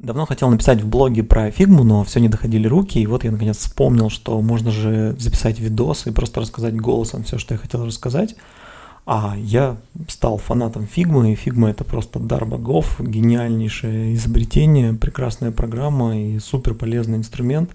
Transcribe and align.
Давно 0.00 0.24
хотел 0.24 0.48
написать 0.48 0.80
в 0.80 0.88
блоге 0.88 1.22
про 1.22 1.50
фигму, 1.50 1.84
но 1.84 2.04
все 2.04 2.20
не 2.20 2.30
доходили 2.30 2.66
руки, 2.66 2.98
и 2.98 3.06
вот 3.06 3.22
я 3.22 3.30
наконец 3.30 3.58
вспомнил, 3.58 4.08
что 4.08 4.40
можно 4.40 4.70
же 4.70 5.14
записать 5.18 5.60
видос 5.60 6.06
и 6.06 6.10
просто 6.10 6.40
рассказать 6.40 6.74
голосом 6.74 7.22
все, 7.22 7.36
что 7.36 7.52
я 7.52 7.58
хотел 7.58 7.84
рассказать. 7.84 8.34
А 9.04 9.34
я 9.36 9.76
стал 10.08 10.38
фанатом 10.38 10.86
фигмы, 10.86 11.32
и 11.32 11.36
фигма 11.36 11.68
это 11.68 11.84
просто 11.84 12.18
дар 12.18 12.46
богов, 12.46 12.98
гениальнейшее 12.98 14.14
изобретение, 14.14 14.94
прекрасная 14.94 15.50
программа 15.50 16.18
и 16.18 16.38
супер 16.38 16.72
полезный 16.72 17.18
инструмент. 17.18 17.70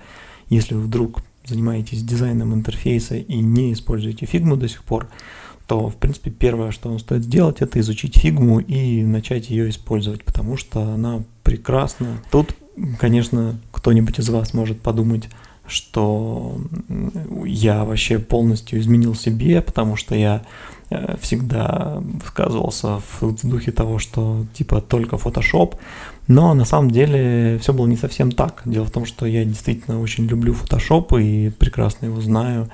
Если 0.50 0.74
вы 0.74 0.82
вдруг 0.82 1.20
занимаетесь 1.46 2.02
дизайном 2.02 2.56
интерфейса 2.56 3.18
и 3.18 3.36
не 3.36 3.72
используете 3.72 4.26
фигму 4.26 4.58
до 4.58 4.68
сих 4.68 4.84
пор, 4.84 5.10
то, 5.68 5.90
в 5.90 5.96
принципе, 5.98 6.32
первое, 6.32 6.72
что 6.72 6.90
вам 6.90 6.98
стоит 6.98 7.24
сделать, 7.24 7.62
это 7.62 7.80
изучить 7.82 8.18
фигму 8.18 8.60
и 8.60 9.04
начать 9.04 9.52
ее 9.52 9.70
использовать, 9.70 10.24
потому 10.24 10.58
что 10.58 10.82
она 10.82 11.24
прекрасна. 11.46 12.08
Тут, 12.32 12.56
конечно, 13.00 13.58
кто-нибудь 13.72 14.20
из 14.20 14.28
вас 14.30 14.54
может 14.54 14.82
подумать, 14.82 15.30
что 15.68 16.58
я 17.46 17.86
вообще 17.86 18.20
полностью 18.20 18.80
изменил 18.80 19.16
себе, 19.16 19.62
потому 19.62 19.96
что 19.96 20.16
я 20.16 20.42
э, 20.90 21.16
всегда 21.22 21.98
высказывался 22.00 23.00
в 23.22 23.48
духе 23.48 23.72
того, 23.72 24.00
что 24.00 24.46
типа 24.54 24.82
только 24.82 25.16
Photoshop, 25.16 25.76
но 26.28 26.54
на 26.54 26.66
самом 26.66 26.92
деле 26.92 27.60
все 27.62 27.74
было 27.74 27.88
не 27.88 27.98
совсем 27.98 28.32
так. 28.32 28.64
Дело 28.66 28.86
в 28.86 28.92
том, 28.92 29.06
что 29.06 29.26
я 29.26 29.46
действительно 29.46 30.02
очень 30.02 30.26
люблю 30.26 30.54
Photoshop 30.54 31.22
и 31.22 31.50
прекрасно 31.52 32.08
его 32.08 32.22
знаю, 32.22 32.70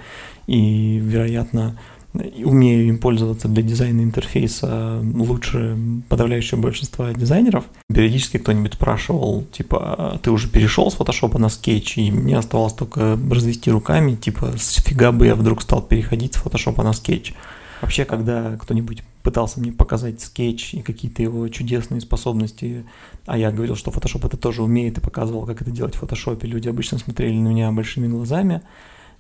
и, 0.48 0.98
вероятно, 0.98 1.78
умею 2.14 2.88
им 2.88 2.98
пользоваться 2.98 3.48
для 3.48 3.64
дизайна 3.64 4.02
интерфейса 4.02 5.00
лучше 5.02 5.78
подавляющего 6.10 6.60
большинства 6.60 7.14
дизайнеров. 7.14 7.66
Периодически 7.88 8.38
кто-нибудь 8.38 8.74
спрашивал, 8.74 9.46
типа, 9.52 9.96
«А 9.98 10.18
ты 10.18 10.32
уже 10.32 10.50
перешел 10.50 10.92
с 10.92 10.96
фотошопа 10.96 11.40
на 11.40 11.50
скетч, 11.50 11.98
и 11.98 12.12
мне 12.12 12.38
оставалось 12.38 12.74
только 12.74 13.18
развести 13.30 13.72
руками, 13.72 14.16
типа, 14.16 14.54
с 14.58 14.69
фига 14.69 15.12
бы 15.12 15.28
я 15.28 15.36
вдруг 15.36 15.62
стал 15.62 15.82
переходить 15.82 16.34
с 16.34 16.38
фотошопа 16.38 16.84
на 16.84 16.94
скетч. 16.94 17.34
Вообще, 17.82 18.06
когда 18.06 18.58
кто-нибудь 18.58 19.04
пытался 19.24 19.60
мне 19.60 19.72
показать 19.72 20.22
скетч 20.22 20.74
и 20.74 20.82
какие-то 20.82 21.22
его 21.22 21.48
чудесные 21.48 22.02
способности, 22.02 22.86
а 23.26 23.38
я 23.38 23.52
говорил, 23.52 23.76
что 23.76 23.92
Photoshop 23.92 24.26
это 24.28 24.38
тоже 24.38 24.64
умеет 24.64 24.98
и 24.98 25.02
показывал, 25.02 25.46
как 25.46 25.62
это 25.62 25.72
делать 25.72 25.96
в 25.96 26.04
Photoshop, 26.04 26.46
люди 26.46 26.70
обычно 26.70 26.98
смотрели 27.00 27.38
на 27.38 27.50
меня 27.50 27.72
большими 27.72 28.08
глазами, 28.08 28.62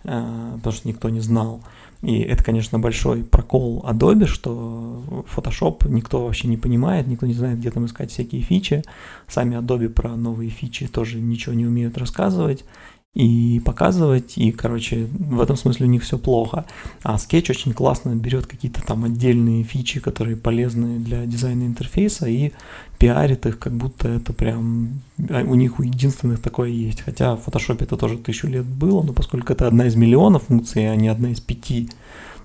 э, 0.03 0.53
потому 0.57 0.73
что 0.75 0.87
никто 0.87 1.09
не 1.09 1.21
знал. 1.21 1.61
И 2.01 2.19
это, 2.21 2.43
конечно, 2.43 2.79
большой 2.79 3.23
прокол 3.23 3.85
Adobe, 3.87 4.25
что 4.25 5.25
Photoshop 5.35 5.87
никто 5.87 6.23
вообще 6.23 6.47
не 6.47 6.57
понимает, 6.57 7.07
никто 7.07 7.27
не 7.27 7.33
знает, 7.33 7.59
где 7.59 7.69
там 7.69 7.85
искать 7.85 8.11
всякие 8.11 8.41
фичи. 8.41 8.83
Сами 9.27 9.55
Adobe 9.55 9.89
про 9.89 10.15
новые 10.15 10.49
фичи 10.49 10.87
тоже 10.87 11.19
ничего 11.19 11.53
не 11.53 11.65
умеют 11.65 11.97
рассказывать 11.97 12.65
и 13.13 13.61
показывать, 13.65 14.37
и, 14.37 14.51
короче, 14.51 15.07
в 15.11 15.41
этом 15.41 15.57
смысле 15.57 15.85
у 15.85 15.89
них 15.89 16.03
все 16.03 16.17
плохо. 16.17 16.65
А 17.03 17.15
Sketch 17.15 17.51
очень 17.51 17.73
классно 17.73 18.15
берет 18.15 18.45
какие-то 18.45 18.81
там 18.81 19.03
отдельные 19.03 19.63
фичи, 19.63 19.99
которые 19.99 20.37
полезны 20.37 20.97
для 20.99 21.25
дизайна 21.25 21.63
интерфейса, 21.63 22.27
и 22.27 22.51
пиарит 22.97 23.45
их, 23.45 23.59
как 23.59 23.73
будто 23.73 24.07
это 24.07 24.31
прям 24.31 25.01
а, 25.29 25.43
у 25.43 25.55
них 25.55 25.79
у 25.79 25.83
единственных 25.83 26.41
такое 26.41 26.69
есть. 26.69 27.01
Хотя 27.01 27.35
в 27.35 27.45
Photoshop 27.45 27.83
это 27.83 27.97
тоже 27.97 28.17
тысячу 28.17 28.47
лет 28.47 28.65
было, 28.65 29.03
но 29.03 29.11
поскольку 29.11 29.51
это 29.51 29.67
одна 29.67 29.87
из 29.87 29.95
миллионов 29.95 30.43
функций, 30.43 30.89
а 30.89 30.95
не 30.95 31.09
одна 31.09 31.31
из 31.31 31.41
пяти, 31.41 31.89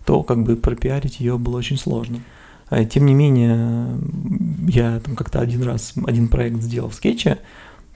то 0.05 0.25
как 0.25 0.43
бы 0.43 0.57
пропиарить 0.57 1.21
ее 1.21 1.39
было 1.39 1.59
очень 1.59 1.79
сложно. 1.79 2.19
А, 2.71 2.85
тем 2.85 3.07
не 3.07 3.15
менее, 3.15 3.87
я 4.67 4.99
там 4.99 5.15
как-то 5.15 5.39
один 5.41 5.63
раз 5.63 5.95
один 6.05 6.27
проект 6.27 6.61
сделал 6.61 6.89
в 6.89 6.95
скетче, 6.95 7.39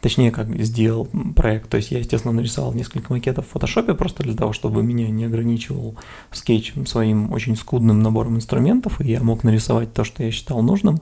точнее, 0.00 0.30
как 0.30 0.48
сделал 0.62 1.08
проект. 1.34 1.68
То 1.68 1.76
есть 1.76 1.90
я, 1.90 1.98
естественно, 1.98 2.32
нарисовал 2.32 2.72
несколько 2.72 3.12
макетов 3.12 3.46
в 3.46 3.50
фотошопе 3.50 3.94
просто 3.94 4.22
для 4.22 4.34
того, 4.34 4.52
чтобы 4.52 4.82
меня 4.82 5.08
не 5.08 5.24
ограничивал 5.24 5.96
скетч 6.32 6.72
своим 6.86 7.32
очень 7.32 7.56
скудным 7.56 8.02
набором 8.02 8.36
инструментов, 8.36 9.00
и 9.00 9.10
я 9.10 9.22
мог 9.22 9.44
нарисовать 9.44 9.92
то, 9.92 10.04
что 10.04 10.22
я 10.22 10.30
считал 10.30 10.62
нужным. 10.62 11.00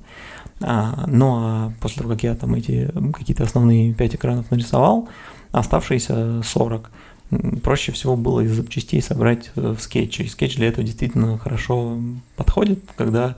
А, 0.61 1.05
ну 1.07 1.37
а 1.37 1.73
после 1.81 2.03
того, 2.03 2.15
как 2.15 2.23
я 2.25 2.35
там 2.35 2.55
эти 2.55 2.91
какие-то 3.13 3.45
основные 3.45 3.95
5 3.95 4.15
экранов 4.17 4.51
нарисовал, 4.51 5.09
оставшиеся 5.53 6.43
40 6.43 6.91
проще 7.63 7.93
всего 7.93 8.17
было 8.17 8.41
из 8.41 8.53
запчастей 8.53 9.03
собрать 9.03 9.51
в 9.55 9.79
скетче. 9.79 10.25
И 10.25 10.29
скетч 10.29 10.57
для 10.57 10.69
этого 10.69 10.85
действительно 10.85 11.39
хорошо 11.39 11.99
подходит, 12.37 12.81
когда 12.97 13.37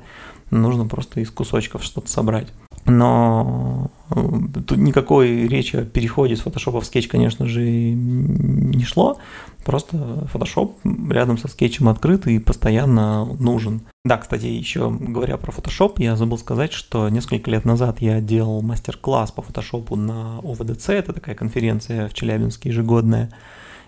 нужно 0.50 0.86
просто 0.86 1.20
из 1.20 1.30
кусочков 1.30 1.82
что-то 1.82 2.08
собрать. 2.08 2.48
Но 2.86 3.90
э, 4.10 4.20
тут 4.66 4.78
никакой 4.78 5.46
речи 5.46 5.76
о 5.76 5.84
переходе 5.84 6.36
с 6.36 6.42
Photoshop 6.44 6.80
в 6.80 6.84
скетч, 6.84 7.08
конечно 7.08 7.46
же, 7.46 7.62
не 7.62 8.84
шло. 8.84 9.18
Просто 9.64 10.28
Photoshop 10.32 11.12
рядом 11.12 11.38
со 11.38 11.48
скетчем 11.48 11.88
открыт 11.88 12.26
и 12.26 12.38
постоянно 12.38 13.26
нужен. 13.38 13.82
Да, 14.04 14.16
кстати, 14.16 14.46
еще 14.46 14.90
говоря 14.90 15.36
про 15.36 15.52
Photoshop, 15.52 15.94
я 15.98 16.16
забыл 16.16 16.38
сказать, 16.38 16.72
что 16.72 17.08
несколько 17.10 17.50
лет 17.50 17.64
назад 17.64 18.00
я 18.00 18.20
делал 18.20 18.62
мастер-класс 18.62 19.32
по 19.32 19.42
Photoshop 19.42 19.94
на 19.96 20.40
UWDC, 20.42 20.92
это 20.94 21.12
такая 21.12 21.34
конференция 21.34 22.08
в 22.08 22.14
Челябинске 22.14 22.70
ежегодная. 22.70 23.30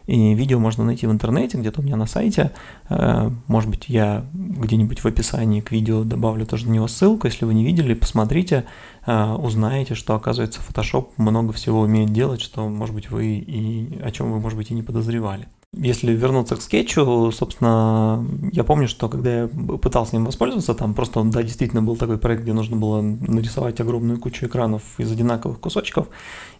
И 0.06 0.34
видео 0.34 0.58
можно 0.58 0.84
найти 0.84 1.06
в 1.06 1.12
интернете, 1.12 1.58
где-то 1.58 1.80
у 1.80 1.84
меня 1.84 1.96
на 1.96 2.06
сайте. 2.06 2.52
Э, 2.88 3.30
может 3.46 3.70
быть, 3.70 3.88
я 3.88 4.24
где-нибудь 4.32 5.00
в 5.00 5.06
описании 5.06 5.60
к 5.60 5.70
видео 5.70 6.04
добавлю 6.04 6.46
тоже 6.46 6.68
на 6.68 6.72
него 6.72 6.88
ссылку. 6.88 7.26
Если 7.26 7.44
вы 7.44 7.54
не 7.54 7.64
видели, 7.64 7.94
посмотрите, 7.94 8.64
э, 9.06 9.34
узнаете, 9.34 9.94
что, 9.94 10.14
оказывается, 10.14 10.60
Photoshop 10.60 11.10
много 11.16 11.52
всего 11.52 11.80
умеет 11.80 12.10
делать, 12.12 12.40
что, 12.40 12.68
может 12.68 12.94
быть, 12.94 13.10
вы 13.10 13.36
и 13.38 14.00
о 14.02 14.10
чем 14.10 14.32
вы, 14.32 14.40
может 14.40 14.58
быть, 14.58 14.70
и 14.70 14.74
не 14.74 14.82
подозревали. 14.82 15.48
Если 15.74 16.12
вернуться 16.12 16.56
к 16.56 16.60
скетчу, 16.60 17.32
собственно, 17.32 18.22
я 18.52 18.62
помню, 18.62 18.86
что 18.88 19.08
когда 19.08 19.40
я 19.40 19.48
пытался 19.48 20.16
им 20.16 20.26
воспользоваться, 20.26 20.74
там 20.74 20.92
просто, 20.92 21.24
да, 21.24 21.42
действительно 21.42 21.82
был 21.82 21.96
такой 21.96 22.18
проект, 22.18 22.42
где 22.42 22.52
нужно 22.52 22.76
было 22.76 23.00
нарисовать 23.00 23.80
огромную 23.80 24.20
кучу 24.20 24.44
экранов 24.44 24.82
из 24.98 25.10
одинаковых 25.10 25.60
кусочков, 25.60 26.08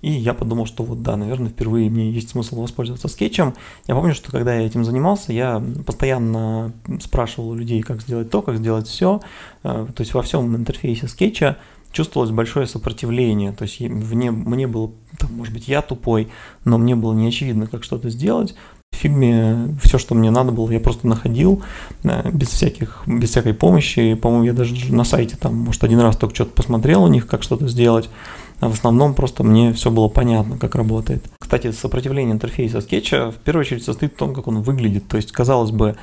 и 0.00 0.10
я 0.10 0.32
подумал, 0.32 0.64
что 0.64 0.82
вот 0.82 1.02
да, 1.02 1.16
наверное, 1.16 1.50
впервые 1.50 1.90
мне 1.90 2.10
есть 2.10 2.30
смысл 2.30 2.62
воспользоваться 2.62 3.08
скетчем. 3.08 3.52
Я 3.86 3.96
помню, 3.96 4.14
что 4.14 4.32
когда 4.32 4.54
я 4.54 4.66
этим 4.66 4.82
занимался, 4.82 5.34
я 5.34 5.62
постоянно 5.84 6.72
спрашивал 6.98 7.50
у 7.50 7.54
людей, 7.54 7.82
как 7.82 8.00
сделать 8.00 8.30
то, 8.30 8.40
как 8.40 8.56
сделать 8.56 8.86
все, 8.86 9.20
э, 9.62 9.88
то 9.94 10.00
есть 10.00 10.14
во 10.14 10.22
всем 10.22 10.56
интерфейсе 10.56 11.06
скетча 11.06 11.58
чувствовалось 11.90 12.32
большое 12.32 12.66
сопротивление, 12.66 13.52
то 13.52 13.64
есть 13.64 13.78
мне, 13.78 14.30
мне 14.30 14.66
было, 14.66 14.90
там, 15.18 15.34
может 15.34 15.52
быть, 15.52 15.68
я 15.68 15.82
тупой, 15.82 16.28
но 16.64 16.78
мне 16.78 16.96
было 16.96 17.12
не 17.12 17.28
очевидно, 17.28 17.66
как 17.66 17.84
что-то 17.84 18.08
сделать, 18.08 18.54
фильме 18.96 19.74
все, 19.82 19.98
что 19.98 20.14
мне 20.14 20.30
надо 20.30 20.52
было, 20.52 20.70
я 20.70 20.80
просто 20.80 21.06
находил 21.06 21.62
э, 22.04 22.30
без 22.30 22.48
всяких, 22.48 23.02
без 23.06 23.30
всякой 23.30 23.54
помощи. 23.54 24.14
По-моему, 24.14 24.44
я 24.44 24.52
даже 24.52 24.74
на 24.94 25.04
сайте 25.04 25.36
там, 25.36 25.56
может, 25.56 25.82
один 25.84 26.00
раз 26.00 26.16
только 26.16 26.34
что-то 26.34 26.52
посмотрел 26.52 27.02
у 27.02 27.08
них, 27.08 27.26
как 27.26 27.42
что-то 27.42 27.68
сделать. 27.68 28.08
А 28.62 28.68
в 28.68 28.74
основном 28.74 29.14
просто 29.14 29.42
мне 29.42 29.72
все 29.72 29.90
было 29.90 30.06
понятно, 30.06 30.56
как 30.56 30.76
работает. 30.76 31.24
Кстати, 31.40 31.72
сопротивление 31.72 32.32
интерфейса 32.32 32.80
скетча 32.80 33.32
в 33.32 33.34
первую 33.38 33.62
очередь 33.62 33.84
состоит 33.84 34.14
в 34.14 34.16
том, 34.16 34.32
как 34.34 34.46
он 34.46 34.62
выглядит. 34.62 35.08
То 35.08 35.16
есть, 35.16 35.32
казалось 35.32 35.72
бы, 35.72 35.96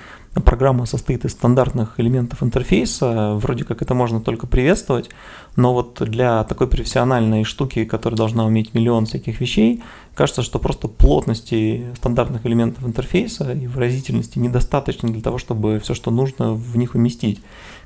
программа 0.43 0.85
состоит 0.85 1.23
из 1.23 1.31
стандартных 1.31 2.01
элементов 2.01 2.43
интерфейса, 2.43 3.35
вроде 3.35 3.63
как 3.63 3.81
это 3.81 3.93
можно 3.93 4.19
только 4.19 4.45
приветствовать, 4.45 5.09
но 5.55 5.73
вот 5.73 6.01
для 6.01 6.43
такой 6.43 6.67
профессиональной 6.67 7.45
штуки, 7.45 7.85
которая 7.85 8.17
должна 8.17 8.43
уметь 8.43 8.73
миллион 8.73 9.05
всяких 9.05 9.39
вещей, 9.39 9.81
кажется, 10.13 10.41
что 10.41 10.59
просто 10.59 10.89
плотности 10.89 11.85
стандартных 11.95 12.45
элементов 12.45 12.83
интерфейса 12.83 13.53
и 13.53 13.67
выразительности 13.67 14.37
недостаточно 14.37 15.07
для 15.09 15.21
того, 15.21 15.37
чтобы 15.37 15.79
все, 15.79 15.93
что 15.93 16.11
нужно, 16.11 16.51
в 16.51 16.75
них 16.75 16.93
уместить 16.93 17.39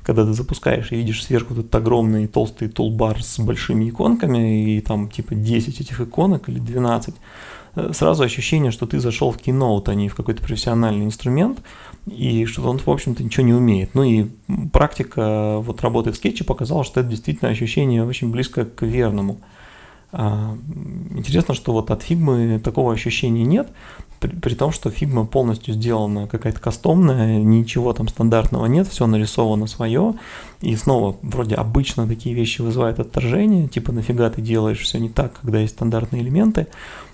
когда 0.04 0.24
ты 0.24 0.34
запускаешь 0.34 0.92
и 0.92 0.96
видишь 0.96 1.24
сверху 1.24 1.54
этот 1.54 1.74
огромный 1.74 2.26
толстый 2.26 2.68
тулбар 2.68 3.22
с 3.22 3.38
большими 3.38 3.88
иконками, 3.88 4.63
и 4.64 4.80
там 4.80 5.10
типа 5.10 5.34
10 5.34 5.80
этих 5.80 6.00
иконок 6.00 6.48
или 6.48 6.58
12, 6.58 7.14
э, 7.76 7.90
сразу 7.92 8.22
ощущение, 8.22 8.70
что 8.70 8.86
ты 8.86 9.00
зашел 9.00 9.30
в 9.30 9.36
Keynote, 9.36 9.88
а 9.88 9.94
не 9.94 10.08
в 10.08 10.14
какой-то 10.14 10.42
профессиональный 10.42 11.04
инструмент, 11.04 11.62
и 12.06 12.44
что 12.46 12.62
он, 12.62 12.78
в 12.78 12.88
общем-то, 12.88 13.22
ничего 13.22 13.46
не 13.46 13.54
умеет. 13.54 13.94
Ну 13.94 14.02
и 14.04 14.26
практика 14.72 15.58
вот 15.60 15.82
работы 15.82 16.12
в 16.12 16.16
скетче 16.16 16.44
показала, 16.44 16.84
что 16.84 17.00
это 17.00 17.08
действительно 17.08 17.50
ощущение 17.50 18.04
очень 18.04 18.30
близко 18.30 18.64
к 18.64 18.82
верному. 18.82 19.40
А, 20.16 20.56
интересно, 21.10 21.54
что 21.54 21.72
вот 21.72 21.90
от 21.90 22.04
фигмы 22.04 22.60
такого 22.62 22.92
ощущения 22.92 23.44
нет, 23.44 23.68
при, 24.20 24.28
при 24.28 24.54
том, 24.54 24.70
что 24.70 24.88
фигма 24.90 25.26
полностью 25.26 25.74
сделана 25.74 26.28
какая-то 26.28 26.60
кастомная, 26.60 27.42
ничего 27.42 27.92
там 27.92 28.06
стандартного 28.06 28.66
нет, 28.66 28.86
все 28.86 29.08
нарисовано 29.08 29.66
свое, 29.66 30.14
и 30.60 30.76
снова, 30.76 31.16
вроде 31.22 31.56
обычно 31.56 32.06
такие 32.06 32.32
вещи 32.32 32.62
вызывают 32.62 33.00
отторжение, 33.00 33.66
типа 33.66 33.90
нафига 33.90 34.30
ты 34.30 34.40
делаешь 34.40 34.82
все 34.82 34.98
не 34.98 35.08
так, 35.08 35.40
когда 35.40 35.58
есть 35.58 35.74
стандартные 35.74 36.22
элементы, 36.22 36.68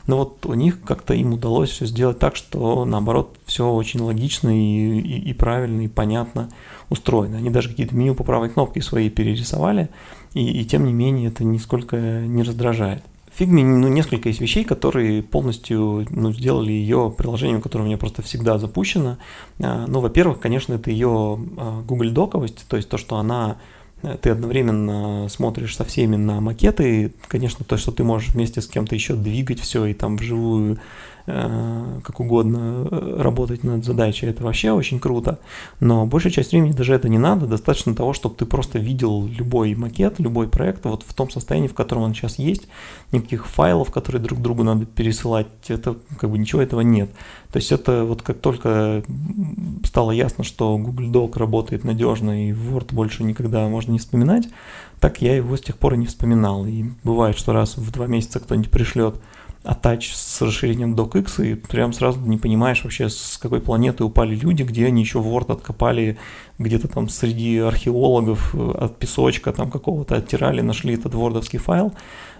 но 0.06 0.18
вот 0.18 0.44
у 0.44 0.52
них 0.52 0.82
как-то 0.82 1.14
им 1.14 1.32
удалось 1.32 1.70
все 1.70 1.86
сделать 1.86 2.18
так, 2.18 2.36
что 2.36 2.84
наоборот 2.84 3.38
все 3.46 3.66
очень 3.70 4.00
логично 4.00 4.50
и, 4.50 5.00
и, 5.00 5.30
и 5.30 5.32
правильно, 5.32 5.82
и 5.82 5.88
понятно 5.88 6.50
устроено. 6.90 7.38
Они 7.38 7.48
даже 7.48 7.70
какие-то 7.70 7.96
меню 7.96 8.14
по 8.14 8.24
правой 8.24 8.50
кнопке 8.50 8.82
свои 8.82 9.08
перерисовали, 9.08 9.88
и, 10.34 10.60
и 10.60 10.64
тем 10.64 10.84
не 10.84 10.92
менее 10.92 11.28
это 11.28 11.44
нисколько 11.44 11.96
не 11.96 12.42
раздражает. 12.42 13.02
в 13.36 13.40
ну, 13.46 13.88
несколько 13.88 14.28
есть 14.28 14.40
вещей, 14.40 14.64
которые 14.64 15.22
полностью 15.22 16.06
ну, 16.10 16.32
сделали 16.32 16.72
ее 16.72 17.12
приложением, 17.16 17.60
которое 17.60 17.84
у 17.84 17.86
меня 17.86 17.98
просто 17.98 18.22
всегда 18.22 18.58
запущено. 18.58 19.18
А, 19.60 19.86
ну, 19.86 20.00
во-первых, 20.00 20.40
конечно, 20.40 20.74
это 20.74 20.90
ее 20.90 21.38
а, 21.56 21.82
Google 21.82 22.10
доковость, 22.10 22.66
то 22.68 22.76
есть 22.76 22.88
то, 22.88 22.98
что 22.98 23.16
она 23.16 23.56
э, 24.02 24.16
ты 24.20 24.30
одновременно 24.30 25.28
смотришь 25.28 25.76
со 25.76 25.84
всеми 25.84 26.16
на 26.16 26.40
макеты, 26.40 27.12
конечно, 27.28 27.64
то, 27.64 27.76
что 27.76 27.92
ты 27.92 28.04
можешь 28.04 28.34
вместе 28.34 28.60
с 28.60 28.68
кем-то 28.68 28.94
еще 28.94 29.14
двигать 29.14 29.60
все 29.60 29.86
и 29.86 29.94
там 29.94 30.16
вживую 30.16 30.78
как 31.26 32.20
угодно 32.20 32.88
э, 32.90 33.16
работать 33.20 33.64
над 33.64 33.84
задачей, 33.84 34.26
это 34.26 34.42
вообще 34.42 34.72
очень 34.72 34.98
круто. 34.98 35.38
Но 35.80 36.06
большая 36.06 36.32
часть 36.32 36.52
времени 36.52 36.72
даже 36.72 36.94
это 36.94 37.08
не 37.08 37.18
надо, 37.18 37.46
достаточно 37.46 37.94
того, 37.94 38.12
чтобы 38.12 38.34
ты 38.34 38.46
просто 38.46 38.78
видел 38.78 39.26
любой 39.26 39.74
макет, 39.74 40.18
любой 40.18 40.48
проект 40.48 40.84
вот 40.84 41.04
в 41.06 41.14
том 41.14 41.30
состоянии, 41.30 41.68
в 41.68 41.74
котором 41.74 42.02
он 42.02 42.14
сейчас 42.14 42.38
есть, 42.38 42.68
никаких 43.12 43.46
файлов, 43.46 43.90
которые 43.90 44.22
друг 44.22 44.40
другу 44.40 44.62
надо 44.62 44.86
пересылать, 44.86 45.48
это 45.68 45.96
как 46.18 46.30
бы 46.30 46.38
ничего 46.38 46.62
этого 46.62 46.80
нет. 46.80 47.10
То 47.52 47.58
есть 47.58 47.72
это 47.72 48.04
вот 48.04 48.22
как 48.22 48.38
только 48.38 49.02
стало 49.84 50.12
ясно, 50.12 50.44
что 50.44 50.78
Google 50.78 51.10
Doc 51.10 51.38
работает 51.38 51.84
надежно 51.84 52.48
и 52.48 52.52
Word 52.52 52.94
больше 52.94 53.24
никогда 53.24 53.68
можно 53.68 53.92
не 53.92 53.98
вспоминать, 53.98 54.48
так 55.00 55.22
я 55.22 55.34
его 55.34 55.56
с 55.56 55.60
тех 55.60 55.76
пор 55.76 55.94
и 55.94 55.98
не 55.98 56.06
вспоминал. 56.06 56.66
И 56.66 56.84
бывает, 57.02 57.36
что 57.36 57.52
раз 57.52 57.76
в 57.76 57.90
два 57.90 58.06
месяца 58.06 58.38
кто-нибудь 58.38 58.70
пришлет 58.70 59.16
Attach 59.62 60.12
с 60.14 60.40
расширением 60.40 60.94
DocX, 60.94 61.46
и 61.46 61.54
прям 61.54 61.92
сразу 61.92 62.18
не 62.20 62.38
понимаешь 62.38 62.82
вообще, 62.82 63.10
с 63.10 63.36
какой 63.36 63.60
планеты 63.60 64.04
упали 64.04 64.34
люди, 64.34 64.62
где 64.62 64.86
они 64.86 65.02
еще 65.02 65.18
Word 65.18 65.52
откопали 65.52 66.16
где-то 66.58 66.88
там 66.88 67.10
среди 67.10 67.58
археологов 67.58 68.54
э, 68.54 68.70
от 68.70 68.98
песочка 68.98 69.52
там 69.52 69.70
какого-то 69.70 70.16
оттирали, 70.16 70.62
нашли 70.62 70.94
этот 70.94 71.14
вордовский 71.14 71.58
файл. 71.58 71.92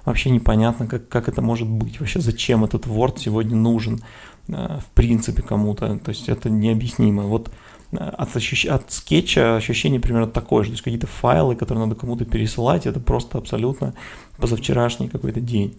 Вообще 0.06 0.31
непонятно, 0.31 0.87
как, 0.87 1.08
как 1.08 1.28
это 1.28 1.43
может 1.43 1.69
быть, 1.69 2.00
вообще 2.00 2.20
зачем 2.20 2.64
этот 2.64 2.87
Word 2.87 3.19
сегодня 3.19 3.55
нужен 3.55 4.00
э, 4.49 4.78
в 4.81 4.90
принципе 4.94 5.43
кому-то, 5.43 5.99
то 5.99 6.08
есть 6.08 6.31
это 6.31 6.49
необъяснимо. 6.49 7.25
Вот 7.25 7.50
э, 7.93 7.96
от, 7.96 8.34
ощущ... 8.34 8.64
от 8.64 8.90
скетча 8.93 9.56
ощущение 9.56 10.00
примерно 10.00 10.26
такое 10.26 10.64
же, 10.64 10.70
то 10.70 10.73
есть 10.73 10.84
какие-то 10.84 11.06
файлы, 11.06 11.55
которые 11.55 11.84
надо 11.84 12.00
кому-то 12.00 12.25
пересылать, 12.25 12.87
это 12.87 12.99
просто 12.99 13.37
абсолютно 13.37 13.93
позавчерашний 14.38 15.11
какой-то 15.11 15.40
день. 15.40 15.78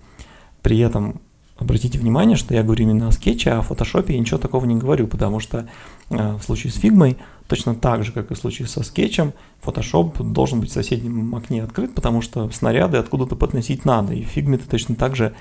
При 0.61 0.77
этом 0.77 1.19
Обратите 1.61 1.99
внимание, 1.99 2.37
что 2.37 2.55
я 2.55 2.63
говорю 2.63 2.85
именно 2.85 3.07
о 3.07 3.11
скетче, 3.11 3.51
а 3.51 3.59
о 3.59 3.61
фотошопе 3.61 4.15
я 4.15 4.19
ничего 4.19 4.39
такого 4.39 4.65
не 4.65 4.75
говорю, 4.75 5.05
потому 5.05 5.39
что 5.39 5.67
э, 6.09 6.33
в 6.33 6.41
случае 6.41 6.73
с 6.73 6.75
фигмой 6.75 7.17
точно 7.47 7.75
так 7.75 8.03
же, 8.03 8.11
как 8.11 8.31
и 8.31 8.33
в 8.33 8.37
случае 8.37 8.67
со 8.67 8.81
скетчем, 8.81 9.33
Photoshop 9.63 10.23
должен 10.23 10.59
быть 10.59 10.71
в 10.71 10.73
соседнем 10.73 11.35
окне 11.35 11.63
открыт, 11.63 11.93
потому 11.93 12.23
что 12.23 12.49
снаряды 12.49 12.97
откуда-то 12.97 13.35
подносить 13.35 13.85
надо. 13.85 14.15
И 14.15 14.23
в 14.23 14.27
фигме 14.27 14.57
ты 14.57 14.67
точно 14.67 14.95
так 14.95 15.15
же 15.15 15.33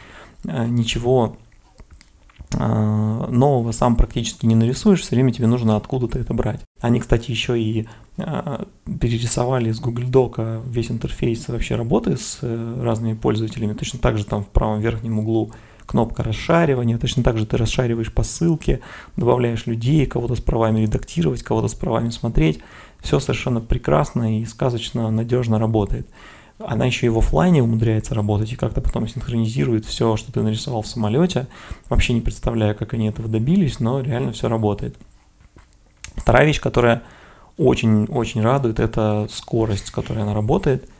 э, 0.44 0.66
ничего 0.66 1.38
э, 2.52 3.26
нового 3.30 3.72
сам 3.72 3.96
практически 3.96 4.44
не 4.44 4.54
нарисуешь, 4.54 5.00
все 5.00 5.14
время 5.14 5.32
тебе 5.32 5.46
нужно 5.46 5.74
откуда-то 5.76 6.18
это 6.18 6.34
брать. 6.34 6.60
Они, 6.82 7.00
кстати, 7.00 7.30
еще 7.30 7.58
и 7.58 7.88
перерисовали 8.18 9.72
с 9.72 9.80
Google 9.80 10.02
Doc 10.02 10.68
весь 10.68 10.90
интерфейс 10.90 11.48
вообще 11.48 11.76
работы 11.76 12.18
с 12.18 12.40
разными 12.42 13.14
пользователями. 13.14 13.72
Точно 13.72 13.98
так 13.98 14.18
же 14.18 14.26
там 14.26 14.44
в 14.44 14.48
правом 14.48 14.80
верхнем 14.80 15.18
углу 15.18 15.52
кнопка 15.90 16.22
расшаривания, 16.22 16.98
точно 16.98 17.24
так 17.24 17.36
же 17.36 17.46
ты 17.46 17.56
расшариваешь 17.56 18.12
по 18.12 18.22
ссылке, 18.22 18.80
добавляешь 19.16 19.66
людей, 19.66 20.06
кого-то 20.06 20.36
с 20.36 20.40
правами 20.40 20.82
редактировать, 20.82 21.42
кого-то 21.42 21.66
с 21.66 21.74
правами 21.74 22.10
смотреть. 22.10 22.60
Все 23.00 23.18
совершенно 23.18 23.60
прекрасно 23.60 24.40
и 24.40 24.44
сказочно 24.44 25.10
надежно 25.10 25.58
работает. 25.58 26.06
Она 26.60 26.84
еще 26.84 27.06
и 27.06 27.08
в 27.08 27.18
офлайне 27.18 27.60
умудряется 27.60 28.14
работать 28.14 28.52
и 28.52 28.56
как-то 28.56 28.80
потом 28.80 29.08
синхронизирует 29.08 29.84
все, 29.84 30.16
что 30.16 30.30
ты 30.30 30.42
нарисовал 30.42 30.82
в 30.82 30.86
самолете. 30.86 31.48
Вообще 31.88 32.12
не 32.12 32.20
представляю, 32.20 32.76
как 32.76 32.94
они 32.94 33.08
этого 33.08 33.28
добились, 33.28 33.80
но 33.80 34.00
реально 34.00 34.30
все 34.30 34.48
работает. 34.48 34.94
Вторая 36.14 36.46
вещь, 36.46 36.60
которая 36.60 37.02
очень-очень 37.56 38.42
радует, 38.42 38.78
это 38.78 39.26
скорость, 39.28 39.88
с 39.88 39.90
которой 39.90 40.22
она 40.22 40.34
работает– 40.34 40.88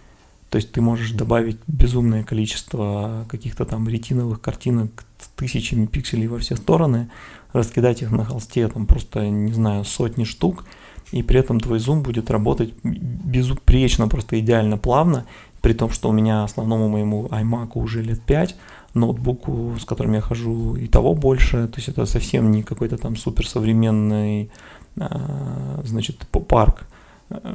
то 0.51 0.57
есть 0.57 0.73
ты 0.73 0.81
можешь 0.81 1.13
добавить 1.13 1.59
безумное 1.69 2.25
количество 2.25 3.25
каких-то 3.29 3.65
там 3.65 3.89
ретиновых 3.89 4.41
картинок 4.41 5.05
с 5.19 5.29
тысячами 5.29 5.87
пикселей 5.87 6.27
во 6.27 6.39
все 6.39 6.57
стороны, 6.57 7.09
раскидать 7.53 8.03
их 8.03 8.11
на 8.11 8.25
холсте 8.25 8.69
там 8.69 8.87
просто, 8.87 9.29
не 9.29 9.53
знаю, 9.53 9.85
сотни 9.85 10.25
штук, 10.25 10.65
и 11.13 11.23
при 11.23 11.41
этом 11.41 11.61
твой 11.61 11.79
зум 11.79 12.03
будет 12.03 12.31
работать 12.31 12.75
безупречно, 12.83 14.09
просто 14.09 14.41
идеально 14.41 14.77
плавно, 14.77 15.25
при 15.61 15.73
том, 15.73 15.91
что 15.91 16.09
у 16.09 16.13
меня 16.13 16.43
основному 16.43 16.89
моему 16.89 17.27
iMac 17.27 17.71
уже 17.75 18.03
лет 18.03 18.21
5, 18.23 18.57
ноутбуку, 18.95 19.77
с 19.81 19.85
которым 19.85 20.15
я 20.15 20.21
хожу, 20.21 20.75
и 20.75 20.89
того 20.89 21.15
больше, 21.15 21.69
то 21.69 21.77
есть 21.77 21.89
это 21.89 22.07
совсем 22.07 22.51
не 22.51 22.63
какой-то 22.63 22.97
там 22.97 23.15
суперсовременный, 23.15 24.51
а, 24.99 25.81
значит, 25.85 26.27
парк 26.49 26.87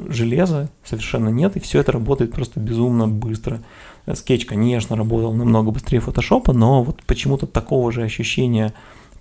железа 0.08 0.70
совершенно 0.84 1.30
нет, 1.30 1.56
и 1.56 1.60
все 1.60 1.80
это 1.80 1.92
работает 1.92 2.32
просто 2.32 2.60
безумно 2.60 3.08
быстро. 3.08 3.62
Скетч, 4.14 4.46
конечно, 4.46 4.96
работал 4.96 5.34
намного 5.34 5.72
быстрее 5.72 6.00
фотошопа, 6.00 6.54
но 6.54 6.84
вот 6.84 7.04
почему-то 7.04 7.48
такого 7.48 7.92
же 7.92 8.04
ощущения 8.04 8.74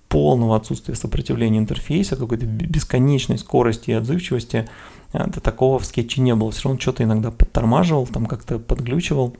полного 0.08 0.56
отсутствия 0.56 0.94
сопротивления 0.94 1.58
интерфейса, 1.58 2.16
какой-то 2.16 2.46
бесконечной 2.46 3.38
скорости 3.38 3.90
и 3.90 3.94
отзывчивости, 3.94 4.68
э, 5.12 5.26
до 5.26 5.40
такого 5.40 5.78
в 5.78 5.84
скетче 5.84 6.20
не 6.20 6.34
было. 6.34 6.52
Все 6.52 6.64
равно 6.64 6.80
что-то 6.80 7.02
иногда 7.02 7.30
подтормаживал, 7.30 8.06
там 8.06 8.26
как-то 8.26 8.58
подглючивал. 8.58 9.36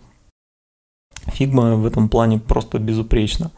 Фигма 1.27 1.77
в 1.77 1.87
этом 1.87 2.09
плане 2.09 2.39
просто 2.41 2.79
безупречно. 2.79 3.53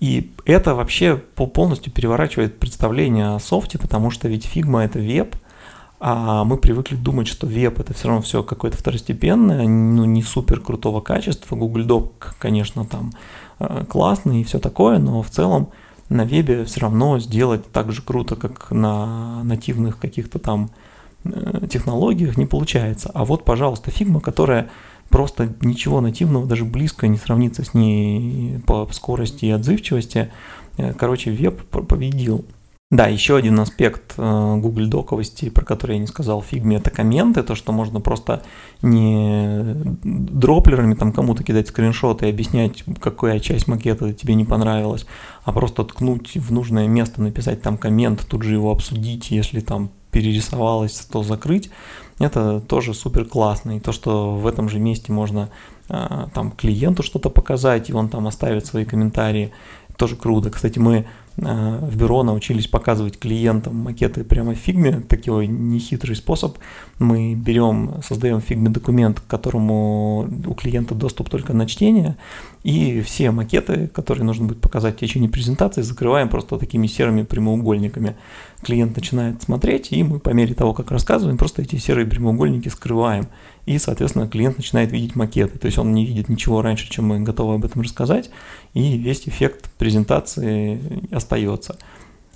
И 0.00 0.32
это 0.44 0.74
вообще 0.74 1.16
полностью 1.16 1.92
переворачивает 1.92 2.58
представление 2.58 3.28
о 3.28 3.38
софте, 3.38 3.78
потому 3.78 4.10
что 4.10 4.28
ведь 4.28 4.44
фигма 4.44 4.84
это 4.84 4.98
веб, 4.98 5.36
а 6.06 6.44
мы 6.44 6.58
привыкли 6.58 6.96
думать, 6.96 7.26
что 7.26 7.46
веб 7.46 7.80
это 7.80 7.94
все 7.94 8.08
равно 8.08 8.20
все 8.20 8.42
какое-то 8.42 8.76
второстепенное, 8.76 9.66
ну 9.66 10.04
не 10.04 10.22
супер 10.22 10.60
крутого 10.60 11.00
качества. 11.00 11.56
Google 11.56 11.86
Doc, 11.86 12.34
конечно, 12.38 12.84
там 12.84 13.14
э, 13.58 13.86
классный 13.88 14.42
и 14.42 14.44
все 14.44 14.58
такое, 14.58 14.98
но 14.98 15.22
в 15.22 15.30
целом 15.30 15.70
на 16.10 16.26
вебе 16.26 16.66
все 16.66 16.80
равно 16.80 17.18
сделать 17.20 17.72
так 17.72 17.90
же 17.90 18.02
круто, 18.02 18.36
как 18.36 18.70
на 18.70 19.42
нативных 19.44 19.98
каких-то 19.98 20.38
там 20.38 20.68
э, 21.24 21.66
технологиях 21.70 22.36
не 22.36 22.44
получается. 22.44 23.10
А 23.14 23.24
вот, 23.24 23.46
пожалуйста, 23.46 23.90
фигма, 23.90 24.20
которая 24.20 24.68
просто 25.08 25.54
ничего 25.62 26.02
нативного, 26.02 26.46
даже 26.46 26.66
близко 26.66 27.08
не 27.08 27.16
сравнится 27.16 27.64
с 27.64 27.72
ней 27.72 28.58
по 28.66 28.86
скорости 28.92 29.46
и 29.46 29.50
отзывчивости. 29.50 30.30
Э, 30.76 30.92
короче, 30.92 31.30
веб 31.30 31.64
победил. 31.64 32.44
Да, 32.90 33.06
еще 33.06 33.36
один 33.36 33.58
аспект 33.58 34.14
э, 34.18 34.56
Google 34.58 34.88
доковости, 34.88 35.48
про 35.48 35.64
который 35.64 35.96
я 35.96 35.98
не 35.98 36.06
сказал 36.06 36.42
в 36.42 36.46
фигме, 36.46 36.76
это 36.76 36.90
комменты, 36.90 37.42
то, 37.42 37.54
что 37.54 37.72
можно 37.72 37.98
просто 38.00 38.42
не 38.82 39.74
дроплерами 40.04 40.94
там 40.94 41.10
кому-то 41.12 41.42
кидать 41.42 41.68
скриншоты 41.68 42.26
и 42.26 42.30
объяснять, 42.30 42.84
какая 43.00 43.40
часть 43.40 43.68
макета 43.68 44.12
тебе 44.12 44.34
не 44.34 44.44
понравилась, 44.44 45.06
а 45.44 45.52
просто 45.52 45.82
ткнуть 45.84 46.36
в 46.36 46.52
нужное 46.52 46.86
место, 46.86 47.22
написать 47.22 47.62
там 47.62 47.78
коммент, 47.78 48.26
тут 48.28 48.42
же 48.42 48.52
его 48.54 48.70
обсудить, 48.70 49.30
если 49.30 49.60
там 49.60 49.90
перерисовалось, 50.10 51.00
то 51.10 51.22
закрыть. 51.22 51.70
Это 52.20 52.60
тоже 52.60 52.94
супер 52.94 53.24
классно. 53.24 53.78
И 53.78 53.80
то, 53.80 53.90
что 53.90 54.36
в 54.36 54.46
этом 54.46 54.68
же 54.68 54.78
месте 54.78 55.10
можно 55.10 55.48
э, 55.88 56.26
там 56.32 56.52
клиенту 56.52 57.02
что-то 57.02 57.30
показать, 57.30 57.90
и 57.90 57.94
он 57.94 58.08
там 58.08 58.28
оставит 58.28 58.66
свои 58.66 58.84
комментарии, 58.84 59.52
тоже 59.96 60.14
круто. 60.16 60.50
Кстати, 60.50 60.78
мы 60.78 61.06
Э, 61.06 61.23
в 61.36 61.96
бюро 61.96 62.22
научились 62.22 62.68
показывать 62.68 63.18
клиентам 63.18 63.76
макеты 63.76 64.22
прямо 64.22 64.54
в 64.54 64.58
фигме, 64.58 65.00
такой 65.00 65.46
нехитрый 65.46 66.14
способ. 66.14 66.58
Мы 66.98 67.34
берем, 67.34 68.00
создаем 68.06 68.40
в 68.40 68.44
фигме 68.44 68.70
документ, 68.70 69.20
к 69.20 69.26
которому 69.26 70.28
у 70.46 70.54
клиента 70.54 70.94
доступ 70.94 71.30
только 71.30 71.52
на 71.52 71.66
чтение, 71.66 72.16
и 72.62 73.00
все 73.00 73.30
макеты, 73.30 73.88
которые 73.88 74.24
нужно 74.24 74.46
будет 74.46 74.60
показать 74.60 74.96
в 74.96 75.00
течение 75.00 75.28
презентации, 75.28 75.82
закрываем 75.82 76.28
просто 76.28 76.56
такими 76.58 76.86
серыми 76.86 77.22
прямоугольниками. 77.22 78.16
Клиент 78.62 78.96
начинает 78.96 79.42
смотреть, 79.42 79.92
и 79.92 80.02
мы 80.02 80.20
по 80.20 80.30
мере 80.30 80.54
того, 80.54 80.72
как 80.72 80.90
рассказываем, 80.90 81.36
просто 81.36 81.62
эти 81.62 81.76
серые 81.76 82.06
прямоугольники 82.06 82.68
скрываем. 82.68 83.26
И, 83.66 83.78
соответственно, 83.78 84.28
клиент 84.28 84.58
начинает 84.58 84.92
видеть 84.92 85.16
макеты. 85.16 85.58
То 85.58 85.66
есть 85.66 85.78
он 85.78 85.92
не 85.94 86.04
видит 86.04 86.28
ничего 86.28 86.62
раньше, 86.62 86.90
чем 86.90 87.06
мы 87.06 87.20
готовы 87.20 87.54
об 87.54 87.64
этом 87.64 87.82
рассказать, 87.82 88.30
и 88.74 88.96
весь 88.98 89.26
эффект 89.26 89.70
презентации 89.78 90.80
остается. 91.10 91.76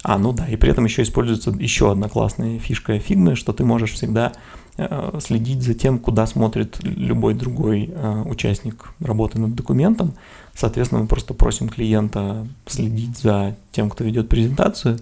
А, 0.03 0.19
ну 0.19 0.33
да, 0.33 0.47
и 0.47 0.57
при 0.57 0.71
этом 0.71 0.85
еще 0.85 1.03
используется 1.03 1.51
еще 1.51 1.91
одна 1.91 2.09
классная 2.09 2.59
фишка 2.59 2.97
Figma, 2.97 3.35
что 3.35 3.53
ты 3.53 3.65
можешь 3.65 3.93
всегда 3.93 4.33
э, 4.77 5.19
следить 5.21 5.63
за 5.63 5.75
тем, 5.75 5.99
куда 5.99 6.27
смотрит 6.27 6.79
любой 6.83 7.35
другой 7.35 7.91
э, 7.93 8.23
участник 8.25 8.91
работы 9.01 9.41
над 9.41 9.55
документом. 9.55 10.15
Соответственно, 10.55 11.03
мы 11.03 11.09
просто 11.09 11.35
просим 11.35 11.69
клиента 11.69 12.47
следить 12.67 13.19
за 13.19 13.57
тем, 13.73 13.91
кто 13.91 14.05
ведет 14.05 14.29
презентацию, 14.29 14.99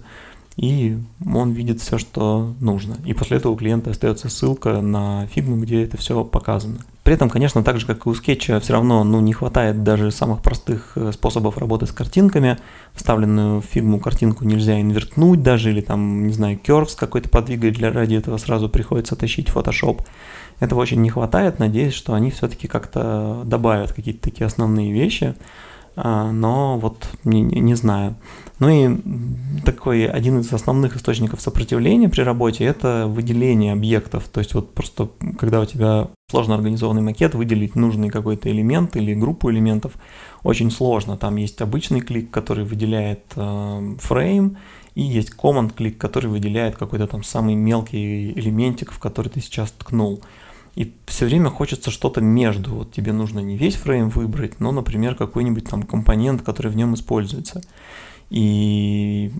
и 0.57 0.97
он 1.23 1.51
видит 1.51 1.79
все, 1.81 1.99
что 1.99 2.53
нужно. 2.59 2.97
И 3.05 3.13
после 3.13 3.37
этого 3.37 3.53
у 3.53 3.55
клиента 3.55 3.91
остается 3.91 4.27
ссылка 4.27 4.81
на 4.81 5.27
фигму, 5.27 5.57
где 5.57 5.83
это 5.83 5.97
все 5.97 6.23
показано. 6.23 6.79
При 7.03 7.13
этом, 7.13 7.29
конечно, 7.29 7.63
так 7.63 7.79
же, 7.79 7.85
как 7.85 8.05
и 8.05 8.09
у 8.09 8.13
скетча, 8.15 8.59
все 8.59 8.73
равно 8.73 9.03
ну, 9.03 9.21
не 9.21 9.33
хватает 9.33 9.83
даже 9.83 10.11
самых 10.11 10.41
простых 10.41 10.93
э, 10.95 11.11
способов 11.13 11.59
работы 11.59 11.85
с 11.85 11.91
картинками. 11.91 12.57
Вставленную 12.95 13.61
в 13.61 13.65
фигму 13.65 13.99
картинку 13.99 14.45
нельзя 14.45 14.81
инвертнуть 14.81 15.43
даже, 15.43 15.69
или 15.69 15.81
там, 15.81 16.25
не 16.25 16.33
знаю, 16.33 16.57
кервс 16.57 16.95
какой-то 16.95 17.29
подвигать, 17.29 17.75
для 17.75 17.93
ради 17.93 18.15
этого 18.15 18.37
сразу 18.37 18.67
приходится 18.67 19.15
тащить 19.15 19.49
Photoshop. 19.49 20.01
Этого 20.59 20.81
очень 20.81 21.01
не 21.01 21.09
хватает, 21.09 21.59
надеюсь, 21.59 21.93
что 21.93 22.13
они 22.13 22.31
все-таки 22.31 22.67
как-то 22.67 23.43
добавят 23.45 23.93
какие-то 23.93 24.23
такие 24.23 24.47
основные 24.47 24.91
вещи, 24.91 25.35
но 26.03 26.77
вот 26.77 27.09
не, 27.23 27.41
не 27.41 27.75
знаю. 27.75 28.15
Ну 28.59 28.69
и 28.69 29.61
такой 29.63 30.07
один 30.07 30.39
из 30.39 30.51
основных 30.51 30.95
источников 30.95 31.41
сопротивления 31.41 32.09
при 32.09 32.21
работе– 32.21 32.63
это 32.65 33.05
выделение 33.07 33.73
объектов. 33.73 34.27
То 34.29 34.39
есть 34.39 34.53
вот 34.53 34.73
просто 34.73 35.09
когда 35.37 35.59
у 35.61 35.65
тебя 35.65 36.07
сложно 36.29 36.55
организованный 36.55 37.01
макет, 37.01 37.35
выделить 37.35 37.75
нужный 37.75 38.09
какой-то 38.09 38.49
элемент 38.49 38.95
или 38.95 39.13
группу 39.13 39.51
элементов 39.51 39.93
очень 40.43 40.71
сложно. 40.71 41.17
Там 41.17 41.35
есть 41.35 41.61
обычный 41.61 42.01
клик, 42.01 42.31
который 42.31 42.63
выделяет 42.63 43.23
э, 43.35 43.95
фрейм, 43.99 44.57
и 44.95 45.03
есть 45.03 45.33
command 45.37 45.73
клик, 45.75 45.97
который 45.99 46.27
выделяет 46.27 46.75
какой-то 46.75 47.05
там 47.05 47.23
самый 47.23 47.53
мелкий 47.53 48.31
элементик, 48.31 48.91
в 48.91 48.99
который 48.99 49.29
ты 49.29 49.39
сейчас 49.39 49.71
ткнул. 49.71 50.21
И 50.77 50.93
все 51.07 51.25
время 51.25 51.49
хочется 51.49 51.89
что-то 51.89 52.21
между. 52.21 52.75
Вот 52.75 52.91
тебе 52.91 53.11
нужно 53.11 53.39
не 53.39 53.57
весь 53.57 53.75
фрейм 53.75 54.09
выбрать, 54.09 54.59
но, 54.59 54.71
например, 54.71 55.15
какой-нибудь 55.15 55.67
там 55.67 55.81
компонент, 55.81 56.43
который 56.43 56.71
в 56.71 56.75
нем 56.75 56.93
используется 56.93 57.61
и 58.29 59.31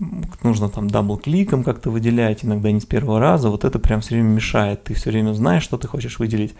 нужно 0.42 0.68
там 0.68 0.88
дабл-кликом 0.88 1.62
как-то 1.62 1.90
выделять, 1.90 2.44
иногда 2.44 2.72
не 2.72 2.80
с 2.80 2.86
первого 2.86 3.20
раза, 3.20 3.50
вот 3.50 3.64
это 3.64 3.78
прям 3.78 4.00
все 4.00 4.14
время 4.14 4.30
мешает. 4.30 4.84
Ты 4.84 4.94
все 4.94 5.10
время 5.10 5.32
знаешь, 5.34 5.62
что 5.62 5.76
ты 5.76 5.86
хочешь 5.86 6.18
выделить, 6.18 6.54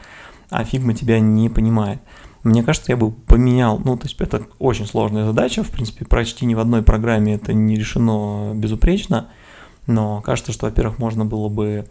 а 0.50 0.64
фигма 0.64 0.94
тебя 0.94 1.20
не 1.20 1.48
понимает. 1.48 2.00
Мне 2.44 2.62
кажется, 2.62 2.92
я 2.92 2.96
бы 2.96 3.10
поменял, 3.10 3.78
ну, 3.78 3.96
то 3.96 4.04
есть 4.04 4.20
это 4.20 4.46
очень 4.58 4.86
сложная 4.86 5.24
задача, 5.24 5.64
в 5.64 5.70
принципе, 5.70 6.04
почти 6.04 6.46
ни 6.46 6.54
в 6.54 6.60
одной 6.60 6.82
программе 6.82 7.34
это 7.34 7.52
не 7.52 7.74
решено 7.74 8.52
безупречно, 8.54 9.28
но 9.86 10.20
кажется, 10.20 10.52
что, 10.52 10.66
во-первых, 10.66 10.98
можно 10.98 11.24
было 11.24 11.48
бы 11.48 11.88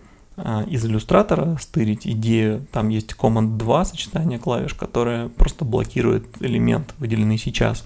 из 0.67 0.85
иллюстратора 0.85 1.57
стырить 1.59 2.05
идею, 2.05 2.65
там 2.71 2.89
есть 2.89 3.15
Command 3.17 3.57
2 3.57 3.85
сочетание 3.85 4.37
клавиш, 4.37 4.75
которое 4.75 5.29
просто 5.29 5.65
блокирует 5.65 6.27
элемент, 6.39 6.93
выделенный 6.99 7.37
сейчас. 7.37 7.85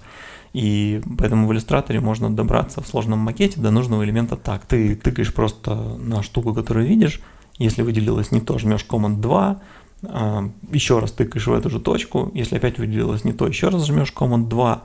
И 0.52 1.00
поэтому 1.18 1.46
в 1.46 1.52
иллюстраторе 1.52 2.00
можно 2.00 2.34
добраться 2.34 2.82
в 2.82 2.86
сложном 2.86 3.20
макете 3.20 3.60
до 3.60 3.70
нужного 3.70 4.04
элемента 4.04 4.36
так. 4.36 4.66
Ты 4.66 4.94
тыкаешь 4.96 5.32
просто 5.32 5.74
на 5.74 6.22
штуку, 6.22 6.52
которую 6.52 6.86
видишь. 6.86 7.20
Если 7.58 7.82
выделилось 7.82 8.32
не 8.32 8.40
то, 8.40 8.58
жмешь 8.58 8.86
Command 8.88 9.20
2, 9.20 9.60
а, 10.04 10.50
еще 10.70 10.98
раз 10.98 11.12
тыкаешь 11.12 11.46
в 11.46 11.52
эту 11.52 11.70
же 11.70 11.80
точку. 11.80 12.30
Если 12.34 12.56
опять 12.56 12.78
выделилось 12.78 13.24
не 13.24 13.32
то, 13.32 13.46
еще 13.46 13.68
раз 13.68 13.86
жмешь 13.86 14.12
Command 14.14 14.48
2. 14.48 14.82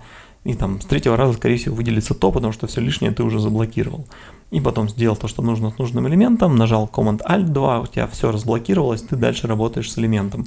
И 0.48 0.54
там 0.54 0.80
с 0.80 0.86
третьего 0.86 1.18
раза, 1.18 1.34
скорее 1.34 1.58
всего, 1.58 1.76
выделится 1.76 2.14
то, 2.14 2.32
потому 2.32 2.54
что 2.54 2.68
все 2.68 2.80
лишнее 2.80 3.12
ты 3.12 3.22
уже 3.22 3.38
заблокировал. 3.38 4.08
И 4.50 4.62
потом 4.62 4.88
сделал 4.88 5.18
то, 5.18 5.28
что 5.28 5.42
нужно 5.42 5.72
с 5.72 5.78
нужным 5.78 6.08
элементом, 6.08 6.56
нажал 6.56 6.90
Command 6.90 7.22
Alt 7.28 7.50
2, 7.50 7.80
у 7.82 7.88
тебя 7.88 8.08
все 8.08 8.32
разблокировалось, 8.32 9.02
ты 9.02 9.18
дальше 9.18 9.48
работаешь 9.48 9.92
с 9.92 9.98
элементом. 9.98 10.46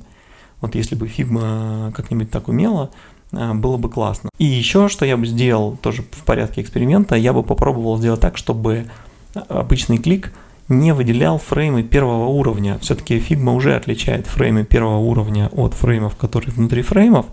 Вот 0.62 0.74
если 0.74 0.94
бы 0.94 1.06
Figma 1.06 1.92
как-нибудь 1.92 2.30
так 2.30 2.48
умела, 2.48 2.88
а, 3.32 3.52
было 3.52 3.76
бы 3.76 3.90
классно. 3.90 4.30
И 4.38 4.46
еще, 4.46 4.88
что 4.88 5.04
я 5.04 5.18
бы 5.18 5.26
сделал, 5.26 5.76
тоже 5.76 6.00
в 6.00 6.24
порядке 6.24 6.62
эксперимента, 6.62 7.14
я 7.14 7.34
бы 7.34 7.42
попробовал 7.42 7.98
сделать 7.98 8.20
так, 8.20 8.38
чтобы 8.38 8.86
обычный 9.34 9.98
клик 9.98 10.32
не 10.70 10.94
выделял 10.94 11.36
фреймы 11.36 11.82
первого 11.82 12.24
уровня. 12.24 12.78
Все-таки 12.78 13.18
Figma 13.18 13.54
уже 13.54 13.76
отличает 13.76 14.26
фреймы 14.26 14.64
первого 14.64 14.96
уровня 14.96 15.50
от 15.52 15.74
фреймов, 15.74 16.16
которые 16.16 16.52
внутри 16.52 16.80
фреймов, 16.80 17.26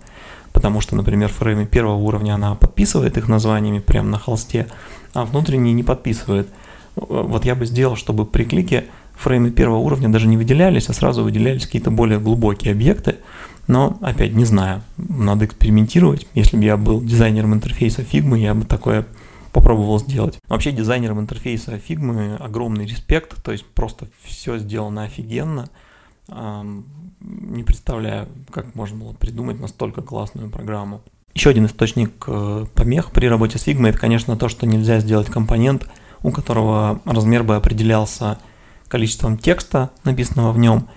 потому 0.57 0.81
что, 0.81 0.95
например, 0.95 1.29
фреймы 1.29 1.67
первого 1.67 1.97
уровня 1.97 2.33
она 2.33 2.55
подписывает 2.55 3.15
их 3.15 3.27
названиями 3.27 3.77
прямо 3.77 4.09
на 4.09 4.17
холсте, 4.17 4.65
а 5.13 5.23
внутренние 5.23 5.75
не 5.75 5.83
подписывает. 5.83 6.49
Вот 6.95 7.45
я 7.45 7.53
бы 7.53 7.67
сделал, 7.67 7.95
чтобы 7.95 8.25
при 8.25 8.43
клике 8.43 8.85
фреймы 9.13 9.51
первого 9.51 9.77
уровня 9.77 10.09
даже 10.09 10.25
не 10.25 10.35
выделялись, 10.35 10.89
а 10.89 10.93
сразу 10.93 11.21
выделялись 11.21 11.67
какие-то 11.67 11.91
более 11.91 12.19
глубокие 12.19 12.71
объекты, 12.71 13.17
но, 13.67 13.99
опять, 14.01 14.33
не 14.33 14.45
знаю, 14.45 14.81
надо 14.97 15.45
экспериментировать. 15.45 16.25
Если 16.33 16.57
бы 16.57 16.63
я 16.63 16.75
был 16.75 17.03
дизайнером 17.03 17.53
интерфейса 17.53 18.01
Figma, 18.01 18.35
я 18.35 18.55
бы 18.55 18.65
такое 18.65 19.05
попробовал 19.53 19.99
сделать. 19.99 20.39
Вообще 20.47 20.71
дизайнерам 20.71 21.19
интерфейса 21.19 21.73
Figma 21.75 22.37
огромный 22.37 22.87
респект, 22.87 23.43
то 23.43 23.51
есть 23.51 23.63
просто 23.63 24.07
все 24.23 24.57
сделано 24.57 25.03
офигенно. 25.03 25.69
Не 26.29 27.63
представляю, 27.63 28.27
как 28.51 28.75
можно 28.75 28.97
было 28.97 29.13
придумать 29.13 29.59
настолько 29.59 30.01
классную 30.01 30.49
программу. 30.49 31.01
Еще 31.33 31.49
один 31.49 31.65
источник 31.65 32.25
э, 32.27 32.65
помех 32.73 33.11
при 33.11 33.27
работе 33.27 33.57
с 33.57 33.67
Figma 33.67 33.89
это, 33.89 33.97
конечно, 33.97 34.37
то, 34.37 34.49
что 34.49 34.65
нельзя 34.65 34.99
сделать 34.99 35.27
компонент, 35.27 35.87
у 36.23 36.31
которого 36.31 37.01
размер 37.05 37.43
бы 37.43 37.55
определялся 37.55 38.39
количеством 38.87 39.37
текста, 39.37 39.91
написанного 40.03 40.51
в 40.51 40.57
нем, 40.57 40.87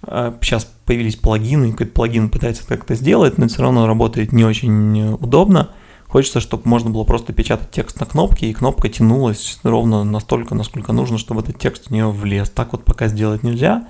Сейчас 0.00 0.64
а, 0.64 0.86
появились 0.86 1.16
плагины, 1.16 1.72
какой-то 1.72 1.92
плагин 1.92 2.30
пытается 2.30 2.66
как-то 2.66 2.94
сделать, 2.94 3.36
но 3.36 3.48
все 3.48 3.62
равно 3.62 3.86
работает 3.86 4.32
не 4.32 4.44
очень 4.44 5.14
удобно. 5.14 5.70
Хочется, 6.06 6.40
чтобы 6.40 6.62
можно 6.66 6.88
было 6.88 7.04
просто 7.04 7.32
печатать 7.32 7.70
текст 7.70 8.00
на 8.00 8.06
кнопке, 8.06 8.46
и 8.46 8.54
кнопка 8.54 8.88
тянулась 8.88 9.58
ровно 9.62 10.04
настолько, 10.04 10.54
насколько 10.54 10.92
нужно, 10.92 11.18
чтобы 11.18 11.40
этот 11.40 11.58
текст 11.58 11.88
в 11.88 11.90
нее 11.90 12.10
влез. 12.10 12.48
Так 12.48 12.72
вот 12.72 12.84
пока 12.84 13.08
сделать 13.08 13.42
нельзя. 13.42 13.88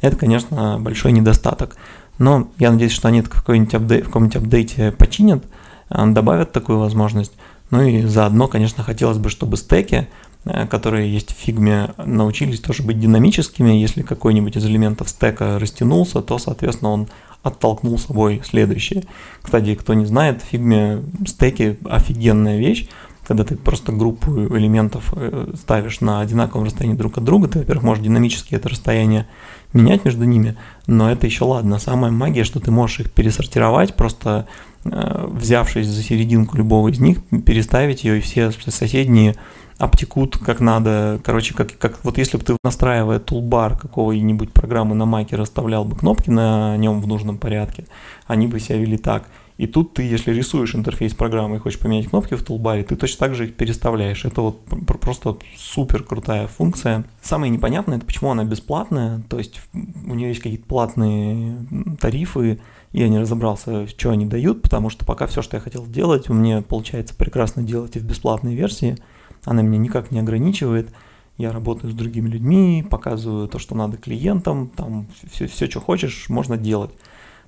Это, 0.00 0.16
конечно, 0.16 0.78
большой 0.80 1.12
недостаток. 1.12 1.76
Но 2.18 2.48
я 2.58 2.70
надеюсь, 2.70 2.92
что 2.92 3.08
они 3.08 3.20
это 3.20 3.30
в 3.30 3.32
каком-нибудь 3.32 3.74
апдейте, 3.74 4.04
в 4.04 4.06
каком-нибудь 4.06 4.36
апдейте 4.36 4.92
починят, 4.92 5.44
а, 5.88 6.06
добавят 6.06 6.52
такую 6.52 6.78
возможность. 6.78 7.32
Ну 7.70 7.82
и 7.82 8.02
заодно, 8.02 8.48
конечно, 8.48 8.82
хотелось 8.82 9.18
бы, 9.18 9.30
чтобы 9.30 9.56
стеки 9.56 10.08
Э, 10.44 10.66
которые 10.66 11.12
есть 11.12 11.32
в 11.32 11.36
фигме, 11.36 11.90
научились 11.98 12.60
тоже 12.60 12.82
быть 12.82 12.98
динамическими. 12.98 13.72
Если 13.72 14.02
какой-нибудь 14.02 14.56
из 14.56 14.64
элементов 14.64 15.10
стека 15.10 15.58
растянулся, 15.58 16.22
то, 16.22 16.38
соответственно, 16.38 16.92
он 16.92 17.08
оттолкнул 17.42 17.98
собой 17.98 18.40
следующее. 18.44 19.04
Кстати, 19.42 19.74
кто 19.74 19.92
не 19.92 20.06
знает, 20.06 20.42
в 20.42 20.46
фигме 20.46 21.02
стеки 21.26 21.78
офигенная 21.88 22.58
вещь. 22.58 22.88
Когда 23.30 23.44
ты 23.44 23.54
просто 23.54 23.92
группу 23.92 24.32
элементов 24.56 25.12
э, 25.14 25.52
ставишь 25.54 26.00
на 26.00 26.18
одинаковом 26.18 26.64
расстоянии 26.64 26.96
друг 26.96 27.16
от 27.16 27.22
друга, 27.22 27.46
ты, 27.46 27.60
во-первых, 27.60 27.84
можешь 27.84 28.02
динамически 28.02 28.56
это 28.56 28.68
расстояние 28.68 29.28
менять 29.72 30.04
между 30.04 30.24
ними, 30.24 30.56
но 30.88 31.08
это 31.08 31.28
еще 31.28 31.44
ладно. 31.44 31.78
Самая 31.78 32.10
магия, 32.10 32.42
что 32.42 32.58
ты 32.58 32.72
можешь 32.72 32.98
их 32.98 33.12
пересортировать, 33.12 33.94
просто 33.94 34.48
э, 34.84 35.28
взявшись 35.30 35.86
за 35.86 36.02
серединку 36.02 36.56
любого 36.56 36.88
из 36.88 36.98
них, 36.98 37.18
переставить 37.46 38.02
ее, 38.02 38.18
и 38.18 38.20
все 38.20 38.50
соседние 38.50 39.36
обтекут 39.78 40.36
как 40.36 40.58
надо. 40.58 41.20
Короче, 41.22 41.54
как, 41.54 41.78
как 41.78 42.04
вот 42.04 42.18
если 42.18 42.36
бы 42.36 42.42
ты 42.42 42.56
настраивая 42.64 43.20
тулбар 43.20 43.78
какого-нибудь 43.78 44.52
программы 44.52 44.96
на 44.96 45.06
маке 45.06 45.36
расставлял 45.36 45.84
бы 45.84 45.94
кнопки 45.94 46.30
на 46.30 46.76
нем 46.78 47.00
в 47.00 47.06
нужном 47.06 47.38
порядке, 47.38 47.84
они 48.26 48.48
бы 48.48 48.58
себя 48.58 48.78
вели 48.78 48.98
так. 48.98 49.28
И 49.60 49.66
тут 49.66 49.94
ты, 49.94 50.02
если 50.02 50.32
рисуешь 50.32 50.74
интерфейс 50.74 51.12
программы 51.12 51.56
и 51.56 51.58
хочешь 51.58 51.78
поменять 51.78 52.08
кнопки 52.08 52.34
в 52.34 52.42
тулбаре, 52.42 52.82
ты 52.82 52.96
точно 52.96 53.18
так 53.18 53.34
же 53.34 53.46
их 53.46 53.56
переставляешь. 53.56 54.24
Это 54.24 54.40
вот 54.40 54.64
просто 54.86 55.36
супер 55.56 56.02
крутая 56.02 56.46
функция. 56.46 57.04
Самое 57.20 57.50
непонятное, 57.50 57.98
это 57.98 58.06
почему 58.06 58.30
она 58.30 58.44
бесплатная. 58.44 59.22
То 59.28 59.38
есть 59.38 59.60
у 59.74 60.14
нее 60.14 60.28
есть 60.28 60.40
какие-то 60.40 60.66
платные 60.66 61.66
тарифы, 62.00 62.60
я 62.92 63.08
не 63.08 63.18
разобрался, 63.18 63.86
что 63.86 64.10
они 64.10 64.26
дают, 64.26 64.62
потому 64.62 64.88
что 64.88 65.04
пока 65.04 65.26
все, 65.26 65.42
что 65.42 65.56
я 65.56 65.60
хотел 65.60 65.84
сделать, 65.84 66.30
у 66.30 66.34
меня 66.34 66.62
получается 66.62 67.14
прекрасно 67.14 67.62
делать 67.62 67.96
и 67.96 68.00
в 68.00 68.04
бесплатной 68.04 68.54
версии– 68.54 68.96
она 69.44 69.62
меня 69.62 69.78
никак 69.78 70.10
не 70.10 70.20
ограничивает. 70.20 70.90
Я 71.36 71.52
работаю 71.52 71.90
с 71.90 71.94
другими 71.94 72.28
людьми, 72.28 72.86
показываю 72.88 73.48
то, 73.48 73.58
что 73.58 73.74
надо 73.74 73.96
клиентам, 73.96 74.68
там 74.68 75.06
все, 75.32 75.46
все 75.46 75.70
что 75.70 75.80
хочешь, 75.80 76.28
можно 76.28 76.58
делать. 76.58 76.90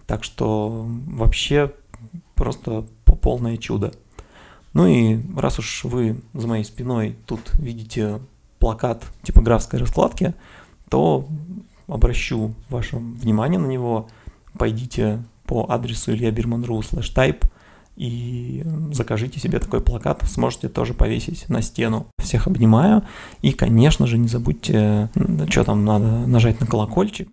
Так 0.06 0.24
что 0.24 0.86
вообще 1.06 1.72
просто 2.34 2.86
полное 3.20 3.56
чудо. 3.56 3.92
Ну 4.72 4.86
и 4.86 5.20
раз 5.36 5.58
уж 5.58 5.84
вы 5.84 6.20
за 6.34 6.46
моей 6.48 6.64
спиной 6.64 7.16
тут 7.26 7.52
видите 7.58 8.20
плакат 8.58 9.04
типографской 9.22 9.78
раскладки, 9.78 10.34
то 10.88 11.26
обращу 11.88 12.54
ваше 12.68 12.96
внимание 12.96 13.58
на 13.58 13.66
него. 13.66 14.08
Пойдите 14.58 15.22
по 15.46 15.66
адресу 15.68 16.12
ильябирман.ру 16.12 16.80
slash 16.80 17.14
type 17.14 17.44
и 17.96 18.64
закажите 18.92 19.38
себе 19.38 19.58
такой 19.58 19.80
плакат, 19.80 20.22
сможете 20.26 20.68
тоже 20.68 20.94
повесить 20.94 21.48
на 21.48 21.60
стену. 21.62 22.06
Всех 22.18 22.46
обнимаю. 22.46 23.02
И, 23.42 23.52
конечно 23.52 24.06
же, 24.06 24.18
не 24.18 24.28
забудьте, 24.28 25.10
что 25.48 25.64
там 25.64 25.84
надо 25.84 26.26
нажать 26.26 26.60
на 26.60 26.66
колокольчик. 26.66 27.28